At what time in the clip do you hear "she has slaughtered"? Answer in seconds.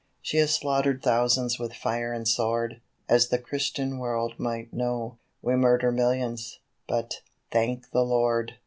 0.19-1.03